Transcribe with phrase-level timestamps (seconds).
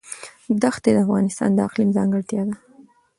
[0.61, 2.55] دښتې د افغانستان د اقلیم ځانګړتیا ده.